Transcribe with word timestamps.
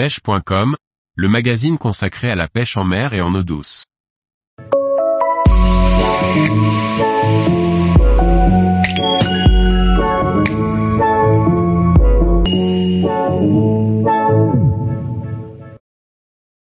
pêche.com, 0.00 0.76
le 1.14 1.28
magazine 1.28 1.76
consacré 1.76 2.30
à 2.30 2.34
la 2.34 2.48
pêche 2.48 2.78
en 2.78 2.84
mer 2.84 3.12
et 3.12 3.20
en 3.20 3.34
eau 3.34 3.42
douce. 3.42 3.84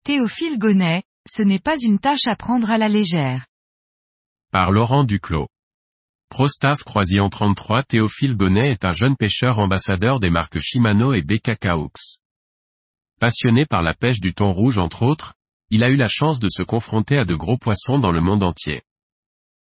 Théophile 0.04 0.60
Gonnet, 0.60 1.02
ce 1.28 1.42
n'est 1.42 1.58
pas 1.58 1.74
une 1.82 1.98
tâche 1.98 2.28
à 2.28 2.36
prendre 2.36 2.70
à 2.70 2.78
la 2.78 2.88
légère. 2.88 3.46
Par 4.52 4.70
Laurent 4.70 5.02
Duclos. 5.02 5.48
Prostaff 6.28 6.84
Croisillon 6.84 7.30
33 7.30 7.82
Théophile 7.82 8.36
Gonnet 8.36 8.70
est 8.70 8.84
un 8.84 8.92
jeune 8.92 9.16
pêcheur 9.16 9.58
ambassadeur 9.58 10.20
des 10.20 10.30
marques 10.30 10.60
Shimano 10.60 11.14
et 11.14 11.22
BKKaux. 11.22 11.90
Passionné 13.20 13.64
par 13.64 13.82
la 13.82 13.94
pêche 13.94 14.20
du 14.20 14.34
thon 14.34 14.52
rouge 14.52 14.78
entre 14.78 15.02
autres, 15.02 15.34
il 15.70 15.82
a 15.82 15.88
eu 15.88 15.96
la 15.96 16.08
chance 16.08 16.40
de 16.40 16.48
se 16.48 16.62
confronter 16.62 17.16
à 17.18 17.24
de 17.24 17.34
gros 17.34 17.56
poissons 17.56 17.98
dans 17.98 18.12
le 18.12 18.20
monde 18.20 18.42
entier. 18.42 18.82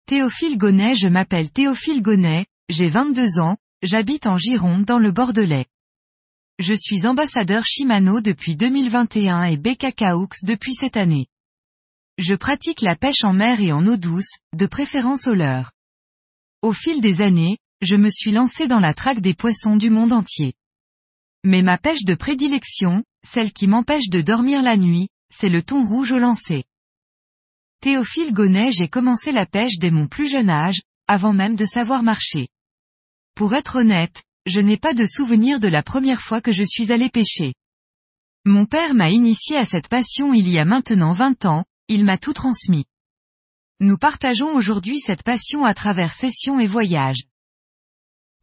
Théophile 0.06 0.58
Gonnet 0.58 0.96
Je 0.96 1.08
m'appelle 1.08 1.52
Théophile 1.52 2.02
Gonnet, 2.02 2.46
j'ai 2.70 2.88
22 2.88 3.40
ans, 3.40 3.58
j'habite 3.82 4.28
en 4.28 4.38
Gironde 4.38 4.86
dans 4.86 5.00
le 5.00 5.12
Bordelais. 5.12 5.66
Je 6.60 6.74
suis 6.74 7.08
ambassadeur 7.08 7.66
Shimano 7.66 8.22
depuis 8.22 8.56
2021 8.56 9.44
et 9.46 9.58
BKKaux 9.58 10.30
depuis 10.44 10.76
cette 10.76 10.98
année. 10.98 11.28
Je 12.18 12.36
pratique 12.36 12.82
la 12.82 12.96
pêche 12.96 13.24
en 13.24 13.34
mer 13.34 13.62
et 13.62 13.72
en 13.72 13.86
eau 13.88 13.98
douce, 13.98 14.38
de 14.54 14.68
préférence 14.68 15.28
au 15.28 15.34
leurre. 15.34 15.72
Au 16.62 16.74
fil 16.74 17.02
des 17.02 17.22
années, 17.22 17.58
je 17.82 17.96
me 17.96 18.12
suis 18.12 18.32
lancé 18.32 18.68
dans 18.68 18.80
la 18.80 18.94
traque 18.94 19.22
des 19.22 19.34
poissons 19.34 19.76
du 19.76 19.90
monde 19.90 20.14
entier. 20.14 20.54
Mais 21.44 21.62
ma 21.62 21.78
pêche 21.78 22.06
de 22.06 22.14
prédilection, 22.14 23.04
celle 23.24 23.52
qui 23.52 23.68
m'empêche 23.68 24.10
de 24.10 24.22
dormir 24.22 24.62
la 24.62 24.78
nuit, 24.78 25.10
c'est 25.34 25.50
le 25.50 25.64
thon 25.64 25.86
rouge 25.86 26.12
au 26.12 26.20
lancer. 26.20 26.66
Théophile 27.82 28.34
Gonnet 28.34 28.72
j'ai 28.72 28.88
commencé 28.88 29.32
la 29.32 29.48
pêche 29.48 29.80
dès 29.80 29.90
mon 29.90 30.08
plus 30.08 30.30
jeune 30.30 30.50
âge, 30.50 30.82
avant 31.08 31.34
même 31.34 31.56
de 31.56 31.66
savoir 31.66 32.04
marcher. 32.04 32.48
Pour 33.34 33.56
être 33.56 33.78
honnête, 33.78 34.24
je 34.46 34.60
n'ai 34.60 34.78
pas 34.78 34.94
de 34.94 35.06
souvenir 35.06 35.60
de 35.60 35.68
la 35.68 35.82
première 35.82 36.22
fois 36.22 36.42
que 36.42 36.52
je 36.52 36.64
suis 36.64 36.92
allé 36.92 37.10
pêcher. 37.10 37.54
Mon 38.46 38.66
père 38.66 38.94
m'a 38.94 39.10
initié 39.10 39.56
à 39.56 39.66
cette 39.66 39.88
passion 39.88 40.34
il 40.34 40.48
y 40.48 40.60
a 40.60 40.66
maintenant 40.66 41.14
20 41.14 41.46
ans, 41.46 41.66
il 41.88 42.06
m'a 42.06 42.18
tout 42.18 42.34
transmis. 42.34 42.86
Nous 43.80 43.98
partageons 43.98 44.54
aujourd'hui 44.54 45.00
cette 45.00 45.24
passion 45.24 45.66
à 45.66 45.74
travers 45.74 46.14
sessions 46.14 46.60
et 46.60 46.68
voyages. 46.68 47.24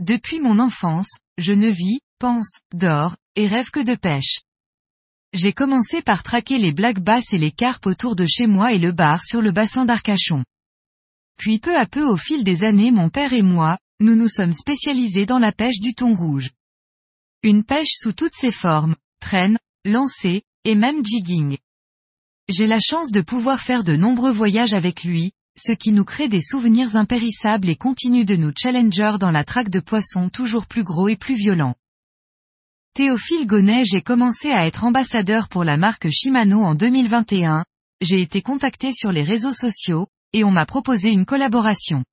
Depuis 0.00 0.40
mon 0.40 0.58
enfance, 0.58 1.18
je 1.36 1.52
ne 1.52 1.68
vis, 1.68 2.00
pense, 2.18 2.58
dors, 2.74 3.16
et 3.36 3.46
rêve 3.46 3.70
que 3.70 3.80
de 3.80 3.94
pêche. 3.94 4.40
J'ai 5.32 5.52
commencé 5.52 6.02
par 6.02 6.22
traquer 6.22 6.58
les 6.58 6.72
black 6.72 7.00
bass 7.00 7.32
et 7.32 7.38
les 7.38 7.50
carpes 7.50 7.86
autour 7.86 8.16
de 8.16 8.26
chez 8.26 8.46
moi 8.46 8.72
et 8.72 8.78
le 8.78 8.92
bar 8.92 9.22
sur 9.22 9.42
le 9.42 9.52
bassin 9.52 9.84
d'Arcachon. 9.84 10.44
Puis 11.36 11.58
peu 11.58 11.76
à 11.76 11.86
peu 11.86 12.02
au 12.02 12.16
fil 12.16 12.44
des 12.44 12.64
années 12.64 12.90
mon 12.90 13.10
père 13.10 13.32
et 13.32 13.42
moi, 13.42 13.78
nous 14.00 14.16
nous 14.16 14.28
sommes 14.28 14.52
spécialisés 14.52 15.26
dans 15.26 15.38
la 15.38 15.52
pêche 15.52 15.80
du 15.80 15.94
thon 15.94 16.14
rouge. 16.14 16.50
Une 17.42 17.62
pêche 17.62 17.92
sous 17.92 18.12
toutes 18.12 18.34
ses 18.34 18.50
formes, 18.50 18.96
traîne, 19.20 19.58
lancer, 19.84 20.42
et 20.64 20.74
même 20.74 21.04
jigging. 21.04 21.58
J'ai 22.48 22.66
la 22.66 22.80
chance 22.80 23.12
de 23.12 23.20
pouvoir 23.20 23.60
faire 23.60 23.84
de 23.84 23.94
nombreux 23.94 24.32
voyages 24.32 24.72
avec 24.72 25.04
lui, 25.04 25.32
ce 25.58 25.72
qui 25.72 25.92
nous 25.92 26.04
crée 26.04 26.28
des 26.28 26.42
souvenirs 26.42 26.96
impérissables 26.96 27.68
et 27.68 27.76
continue 27.76 28.24
de 28.24 28.36
nous 28.36 28.52
challenger 28.56 29.16
dans 29.20 29.30
la 29.30 29.44
traque 29.44 29.70
de 29.70 29.80
poissons 29.80 30.30
toujours 30.30 30.66
plus 30.66 30.84
gros 30.84 31.08
et 31.08 31.16
plus 31.16 31.34
violents. 31.34 31.74
Théophile 32.94 33.46
Gonnet 33.46 33.84
j'ai 33.84 34.02
commencé 34.02 34.50
à 34.50 34.66
être 34.66 34.84
ambassadeur 34.84 35.48
pour 35.48 35.64
la 35.64 35.76
marque 35.76 36.08
Shimano 36.10 36.62
en 36.62 36.74
2021, 36.74 37.64
j'ai 38.00 38.20
été 38.20 38.42
contacté 38.42 38.92
sur 38.92 39.12
les 39.12 39.22
réseaux 39.22 39.52
sociaux, 39.52 40.06
et 40.32 40.44
on 40.44 40.50
m'a 40.50 40.66
proposé 40.66 41.10
une 41.10 41.26
collaboration. 41.26 42.04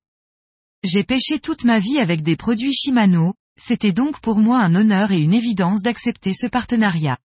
J'ai 0.83 1.03
pêché 1.03 1.39
toute 1.39 1.63
ma 1.63 1.79
vie 1.79 1.99
avec 1.99 2.21
des 2.21 2.35
produits 2.35 2.73
Shimano, 2.73 3.33
c'était 3.57 3.93
donc 3.93 4.19
pour 4.19 4.37
moi 4.37 4.59
un 4.59 4.75
honneur 4.75 5.11
et 5.11 5.19
une 5.19 5.33
évidence 5.33 5.81
d'accepter 5.81 6.33
ce 6.33 6.47
partenariat. 6.47 7.17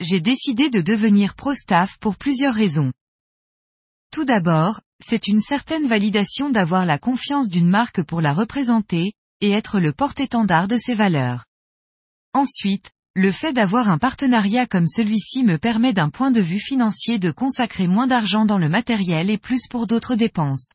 J'ai 0.00 0.20
décidé 0.20 0.70
de 0.70 0.80
devenir 0.80 1.34
pro-staff 1.34 1.98
pour 1.98 2.16
plusieurs 2.16 2.54
raisons. 2.54 2.92
Tout 4.10 4.24
d'abord, 4.24 4.80
c'est 5.02 5.26
une 5.28 5.40
certaine 5.40 5.86
validation 5.86 6.50
d'avoir 6.50 6.86
la 6.86 6.98
confiance 6.98 7.48
d'une 7.48 7.68
marque 7.68 8.02
pour 8.02 8.20
la 8.20 8.34
représenter, 8.34 9.12
et 9.40 9.50
être 9.50 9.80
le 9.80 9.92
porte-étendard 9.92 10.68
de 10.68 10.76
ses 10.76 10.94
valeurs. 10.94 11.44
Ensuite, 12.34 12.90
le 13.14 13.30
fait 13.30 13.52
d'avoir 13.52 13.90
un 13.90 13.98
partenariat 13.98 14.66
comme 14.66 14.88
celui-ci 14.88 15.44
me 15.44 15.58
permet 15.58 15.92
d'un 15.92 16.08
point 16.08 16.30
de 16.30 16.40
vue 16.40 16.58
financier 16.58 17.18
de 17.18 17.30
consacrer 17.30 17.86
moins 17.86 18.06
d'argent 18.06 18.46
dans 18.46 18.56
le 18.56 18.70
matériel 18.70 19.28
et 19.28 19.36
plus 19.36 19.66
pour 19.68 19.86
d'autres 19.86 20.14
dépenses. 20.14 20.72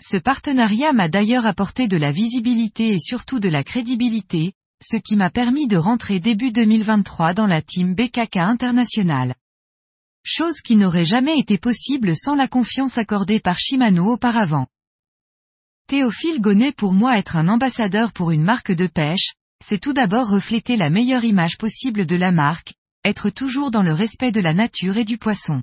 Ce 0.00 0.16
partenariat 0.16 0.94
m'a 0.94 1.08
d'ailleurs 1.08 1.44
apporté 1.44 1.86
de 1.86 1.98
la 1.98 2.12
visibilité 2.12 2.94
et 2.94 2.98
surtout 2.98 3.40
de 3.40 3.48
la 3.50 3.62
crédibilité, 3.62 4.54
ce 4.82 4.96
qui 4.96 5.16
m'a 5.16 5.30
permis 5.30 5.68
de 5.68 5.76
rentrer 5.76 6.18
début 6.18 6.50
2023 6.50 7.34
dans 7.34 7.46
la 7.46 7.60
team 7.60 7.94
BKK 7.94 8.38
International. 8.38 9.34
Chose 10.24 10.62
qui 10.62 10.76
n'aurait 10.76 11.04
jamais 11.04 11.38
été 11.38 11.58
possible 11.58 12.16
sans 12.16 12.34
la 12.34 12.48
confiance 12.48 12.96
accordée 12.96 13.38
par 13.38 13.58
Shimano 13.58 14.12
auparavant. 14.12 14.66
Théophile 15.86 16.40
Gonnet 16.40 16.72
pour 16.72 16.94
moi 16.94 17.18
être 17.18 17.36
un 17.36 17.48
ambassadeur 17.48 18.12
pour 18.12 18.30
une 18.30 18.42
marque 18.42 18.72
de 18.72 18.86
pêche, 18.86 19.34
c'est 19.66 19.78
tout 19.78 19.94
d'abord 19.94 20.28
refléter 20.28 20.76
la 20.76 20.90
meilleure 20.90 21.24
image 21.24 21.56
possible 21.56 22.04
de 22.04 22.16
la 22.16 22.32
marque, 22.32 22.74
être 23.02 23.30
toujours 23.30 23.70
dans 23.70 23.82
le 23.82 23.94
respect 23.94 24.30
de 24.30 24.42
la 24.42 24.52
nature 24.52 24.98
et 24.98 25.06
du 25.06 25.16
poisson. 25.16 25.62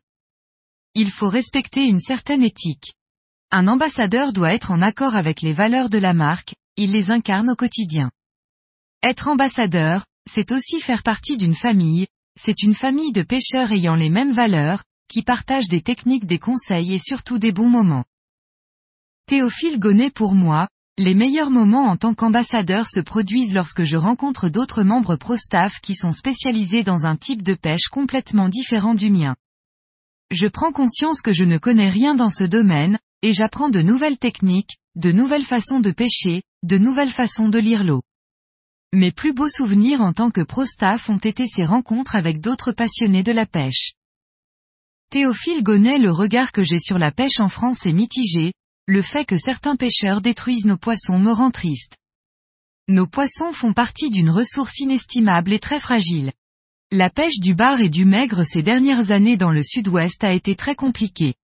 Il 0.95 1.11
faut 1.11 1.29
respecter 1.29 1.85
une 1.85 1.99
certaine 1.99 2.41
éthique. 2.41 2.95
Un 3.51 3.67
ambassadeur 3.67 4.33
doit 4.33 4.55
être 4.55 4.71
en 4.71 4.81
accord 4.81 5.15
avec 5.15 5.43
les 5.43 5.53
valeurs 5.53 5.87
de 5.87 5.99
la 5.99 6.13
marque, 6.13 6.55
il 6.77 6.91
les 6.91 7.11
incarne 7.11 7.51
au 7.51 7.55
quotidien. 7.55 8.09
Être 9.03 9.27
ambassadeur, 9.27 10.07
c'est 10.27 10.51
aussi 10.51 10.79
faire 10.79 11.03
partie 11.03 11.37
d'une 11.37 11.55
famille, 11.55 12.07
c'est 12.39 12.63
une 12.63 12.75
famille 12.75 13.11
de 13.11 13.21
pêcheurs 13.21 13.71
ayant 13.71 13.95
les 13.95 14.09
mêmes 14.09 14.33
valeurs, 14.33 14.83
qui 15.09 15.21
partagent 15.21 15.67
des 15.67 15.81
techniques 15.81 16.25
des 16.25 16.39
conseils 16.39 16.95
et 16.95 16.99
surtout 16.99 17.37
des 17.37 17.51
bons 17.51 17.69
moments. 17.69 18.05
Théophile 19.27 19.77
Gonnet 19.77 20.09
pour 20.09 20.33
moi, 20.33 20.67
les 20.97 21.13
meilleurs 21.13 21.49
moments 21.49 21.87
en 21.87 21.97
tant 21.97 22.13
qu'ambassadeur 22.13 22.87
se 22.87 22.99
produisent 22.99 23.53
lorsque 23.53 23.83
je 23.83 23.97
rencontre 23.97 24.49
d'autres 24.49 24.83
membres 24.83 25.15
pro-staff 25.15 25.79
qui 25.81 25.95
sont 25.95 26.11
spécialisés 26.11 26.83
dans 26.83 27.05
un 27.05 27.15
type 27.15 27.43
de 27.43 27.53
pêche 27.53 27.87
complètement 27.89 28.49
différent 28.49 28.93
du 28.93 29.09
mien. 29.09 29.35
Je 30.31 30.47
prends 30.47 30.71
conscience 30.71 31.21
que 31.21 31.33
je 31.33 31.43
ne 31.43 31.57
connais 31.57 31.89
rien 31.89 32.15
dans 32.15 32.29
ce 32.29 32.43
domaine, 32.43 32.99
et 33.21 33.33
j'apprends 33.33 33.69
de 33.69 33.81
nouvelles 33.81 34.17
techniques, 34.17 34.77
de 34.95 35.11
nouvelles 35.11 35.45
façons 35.45 35.79
de 35.79 35.91
pêcher, 35.91 36.43
de 36.63 36.77
nouvelles 36.77 37.09
façons 37.09 37.49
de 37.49 37.59
lire 37.59 37.83
l'eau. 37.83 38.01
Mes 38.93 39.11
plus 39.11 39.33
beaux 39.33 39.49
souvenirs 39.49 40.01
en 40.01 40.11
tant 40.11 40.31
que 40.31 40.41
pro-staff 40.41 41.09
ont 41.09 41.17
été 41.17 41.47
ces 41.47 41.65
rencontres 41.65 42.15
avec 42.15 42.41
d'autres 42.41 42.73
passionnés 42.73 43.23
de 43.23 43.31
la 43.31 43.45
pêche. 43.45 43.93
Théophile 45.09 45.63
Gonnet 45.63 45.97
le 45.97 46.11
regard 46.11 46.51
que 46.51 46.63
j'ai 46.63 46.79
sur 46.79 46.97
la 46.97 47.11
pêche 47.11 47.39
en 47.39 47.49
France 47.49 47.85
est 47.85 47.93
mitigé, 47.93 48.53
le 48.91 49.01
fait 49.01 49.23
que 49.23 49.37
certains 49.37 49.77
pêcheurs 49.77 50.19
détruisent 50.19 50.65
nos 50.65 50.75
poissons 50.75 51.17
me 51.17 51.31
rend 51.31 51.49
triste. 51.49 51.95
Nos 52.89 53.07
poissons 53.07 53.53
font 53.53 53.71
partie 53.71 54.09
d'une 54.09 54.29
ressource 54.29 54.79
inestimable 54.79 55.53
et 55.53 55.59
très 55.59 55.79
fragile. 55.79 56.33
La 56.91 57.09
pêche 57.09 57.39
du 57.39 57.55
bar 57.55 57.79
et 57.79 57.87
du 57.87 58.03
maigre 58.03 58.43
ces 58.43 58.61
dernières 58.61 59.11
années 59.11 59.37
dans 59.37 59.51
le 59.51 59.63
sud-ouest 59.63 60.25
a 60.25 60.33
été 60.33 60.57
très 60.57 60.75
compliquée. 60.75 61.35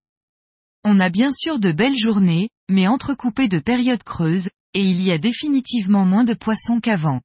On 0.84 1.00
a 1.00 1.10
bien 1.10 1.32
sûr 1.32 1.58
de 1.58 1.72
belles 1.72 1.98
journées, 1.98 2.50
mais 2.70 2.86
entrecoupées 2.86 3.48
de 3.48 3.60
périodes 3.60 4.04
creuses, 4.04 4.50
et 4.74 4.84
il 4.84 5.02
y 5.02 5.12
a 5.12 5.18
définitivement 5.18 6.04
moins 6.04 6.26
de 6.26 6.34
poissons 6.34 6.82
qu'avant. 6.82 7.22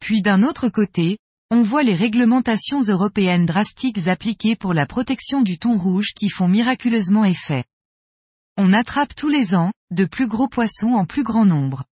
Puis 0.00 0.22
d'un 0.22 0.42
autre 0.44 0.70
côté, 0.70 1.18
on 1.50 1.62
voit 1.62 1.82
les 1.82 1.94
réglementations 1.94 2.80
européennes 2.80 3.44
drastiques 3.44 4.08
appliquées 4.08 4.56
pour 4.56 4.72
la 4.72 4.86
protection 4.86 5.42
du 5.42 5.58
thon 5.58 5.76
rouge 5.76 6.14
qui 6.16 6.30
font 6.30 6.48
miraculeusement 6.48 7.26
effet. 7.26 7.64
On 8.62 8.74
attrape 8.74 9.14
tous 9.14 9.30
les 9.30 9.54
ans, 9.54 9.72
de 9.90 10.04
plus 10.04 10.26
gros 10.26 10.46
poissons 10.46 10.92
en 10.92 11.06
plus 11.06 11.22
grand 11.22 11.46
nombre. 11.46 11.84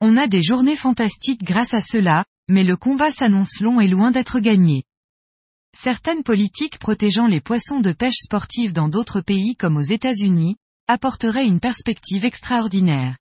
On 0.00 0.16
a 0.16 0.28
des 0.28 0.40
journées 0.40 0.76
fantastiques 0.76 1.42
grâce 1.42 1.74
à 1.74 1.80
cela, 1.80 2.24
mais 2.48 2.62
le 2.62 2.76
combat 2.76 3.10
s'annonce 3.10 3.58
long 3.58 3.80
et 3.80 3.88
loin 3.88 4.12
d'être 4.12 4.38
gagné. 4.38 4.84
Certaines 5.76 6.22
politiques 6.22 6.78
protégeant 6.78 7.26
les 7.26 7.40
poissons 7.40 7.80
de 7.80 7.90
pêche 7.90 8.20
sportive 8.22 8.72
dans 8.72 8.88
d'autres 8.88 9.20
pays 9.20 9.56
comme 9.56 9.76
aux 9.76 9.82
États-Unis, 9.82 10.54
apporteraient 10.86 11.46
une 11.46 11.58
perspective 11.58 12.24
extraordinaire. 12.24 13.16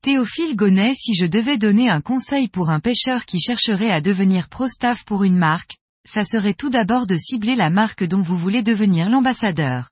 Théophile 0.00 0.56
Gonnet 0.56 0.94
si 0.94 1.12
je 1.12 1.26
devais 1.26 1.58
donner 1.58 1.90
un 1.90 2.00
conseil 2.00 2.48
pour 2.48 2.70
un 2.70 2.80
pêcheur 2.80 3.26
qui 3.26 3.38
chercherait 3.38 3.92
à 3.92 4.00
devenir 4.00 4.48
pro-staff 4.48 5.04
pour 5.04 5.24
une 5.24 5.36
marque, 5.36 5.76
ça 6.08 6.24
serait 6.24 6.54
tout 6.54 6.70
d'abord 6.70 7.06
de 7.06 7.18
cibler 7.18 7.54
la 7.54 7.68
marque 7.68 8.04
dont 8.04 8.22
vous 8.22 8.38
voulez 8.38 8.62
devenir 8.62 9.10
l'ambassadeur. 9.10 9.90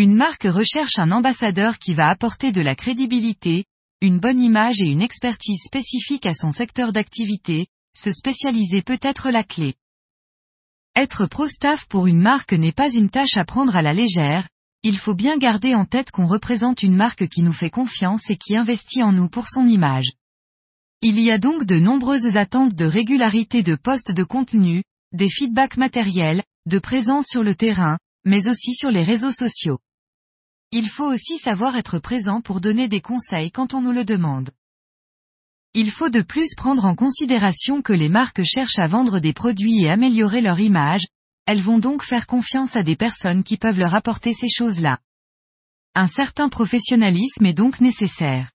Une 0.00 0.14
marque 0.14 0.44
recherche 0.44 0.96
un 1.00 1.10
ambassadeur 1.10 1.80
qui 1.80 1.92
va 1.92 2.06
apporter 2.06 2.52
de 2.52 2.60
la 2.60 2.76
crédibilité, 2.76 3.64
une 4.00 4.20
bonne 4.20 4.38
image 4.38 4.80
et 4.80 4.86
une 4.86 5.02
expertise 5.02 5.60
spécifique 5.60 6.24
à 6.24 6.34
son 6.34 6.52
secteur 6.52 6.92
d'activité, 6.92 7.66
se 7.96 8.12
spécialiser 8.12 8.82
peut 8.82 9.00
être 9.02 9.28
la 9.28 9.42
clé. 9.42 9.74
Être 10.94 11.26
pro-staff 11.26 11.88
pour 11.88 12.06
une 12.06 12.20
marque 12.20 12.52
n'est 12.52 12.70
pas 12.70 12.94
une 12.94 13.10
tâche 13.10 13.36
à 13.36 13.44
prendre 13.44 13.74
à 13.74 13.82
la 13.82 13.92
légère, 13.92 14.46
il 14.84 14.96
faut 14.96 15.16
bien 15.16 15.36
garder 15.36 15.74
en 15.74 15.84
tête 15.84 16.12
qu'on 16.12 16.28
représente 16.28 16.84
une 16.84 16.94
marque 16.94 17.26
qui 17.26 17.42
nous 17.42 17.52
fait 17.52 17.68
confiance 17.68 18.30
et 18.30 18.36
qui 18.36 18.54
investit 18.54 19.02
en 19.02 19.10
nous 19.10 19.28
pour 19.28 19.48
son 19.48 19.66
image. 19.66 20.12
Il 21.02 21.18
y 21.18 21.32
a 21.32 21.38
donc 21.38 21.64
de 21.64 21.80
nombreuses 21.80 22.36
attentes 22.36 22.76
de 22.76 22.84
régularité 22.84 23.64
de 23.64 23.74
postes 23.74 24.12
de 24.12 24.22
contenu, 24.22 24.84
des 25.10 25.28
feedbacks 25.28 25.76
matériels, 25.76 26.44
de 26.66 26.78
présence 26.78 27.26
sur 27.26 27.42
le 27.42 27.56
terrain, 27.56 27.98
mais 28.24 28.46
aussi 28.46 28.74
sur 28.74 28.92
les 28.92 29.02
réseaux 29.02 29.32
sociaux. 29.32 29.80
Il 30.70 30.90
faut 30.90 31.06
aussi 31.10 31.38
savoir 31.38 31.76
être 31.76 31.98
présent 31.98 32.42
pour 32.42 32.60
donner 32.60 32.88
des 32.88 33.00
conseils 33.00 33.50
quand 33.50 33.72
on 33.72 33.80
nous 33.80 33.92
le 33.92 34.04
demande. 34.04 34.50
Il 35.72 35.90
faut 35.90 36.10
de 36.10 36.20
plus 36.20 36.54
prendre 36.56 36.84
en 36.84 36.94
considération 36.94 37.80
que 37.80 37.94
les 37.94 38.10
marques 38.10 38.42
cherchent 38.44 38.78
à 38.78 38.86
vendre 38.86 39.18
des 39.18 39.32
produits 39.32 39.84
et 39.84 39.88
améliorer 39.88 40.42
leur 40.42 40.60
image, 40.60 41.06
elles 41.46 41.62
vont 41.62 41.78
donc 41.78 42.02
faire 42.02 42.26
confiance 42.26 42.76
à 42.76 42.82
des 42.82 42.96
personnes 42.96 43.44
qui 43.44 43.56
peuvent 43.56 43.78
leur 43.78 43.94
apporter 43.94 44.34
ces 44.34 44.48
choses-là. 44.48 44.98
Un 45.94 46.06
certain 46.06 46.50
professionnalisme 46.50 47.46
est 47.46 47.54
donc 47.54 47.80
nécessaire. 47.80 48.50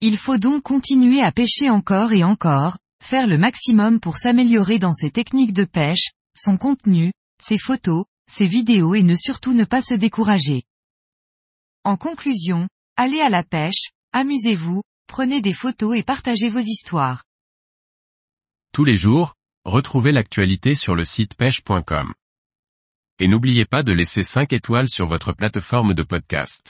Il 0.00 0.16
faut 0.16 0.38
donc 0.38 0.62
continuer 0.62 1.22
à 1.22 1.32
pêcher 1.32 1.70
encore 1.70 2.12
et 2.12 2.22
encore, 2.22 2.78
faire 3.02 3.26
le 3.26 3.36
maximum 3.36 3.98
pour 3.98 4.16
s'améliorer 4.16 4.78
dans 4.78 4.92
ses 4.92 5.10
techniques 5.10 5.52
de 5.52 5.64
pêche, 5.64 6.12
son 6.36 6.56
contenu, 6.56 7.12
ses 7.42 7.58
photos, 7.58 8.04
ses 8.30 8.46
vidéos 8.46 8.94
et 8.94 9.02
ne 9.02 9.16
surtout 9.16 9.54
ne 9.54 9.64
pas 9.64 9.82
se 9.82 9.94
décourager. 9.94 10.62
En 11.88 11.96
conclusion, 11.96 12.68
allez 12.98 13.22
à 13.22 13.30
la 13.30 13.42
pêche, 13.42 13.92
amusez-vous, 14.12 14.82
prenez 15.06 15.40
des 15.40 15.54
photos 15.54 15.96
et 15.96 16.02
partagez 16.02 16.50
vos 16.50 16.58
histoires. 16.58 17.24
Tous 18.74 18.84
les 18.84 18.98
jours, 18.98 19.32
retrouvez 19.64 20.12
l'actualité 20.12 20.74
sur 20.74 20.94
le 20.94 21.06
site 21.06 21.34
pêche.com. 21.34 22.12
Et 23.20 23.26
n'oubliez 23.26 23.64
pas 23.64 23.82
de 23.82 23.92
laisser 23.92 24.22
5 24.22 24.52
étoiles 24.52 24.90
sur 24.90 25.06
votre 25.06 25.32
plateforme 25.32 25.94
de 25.94 26.02
podcast. 26.02 26.68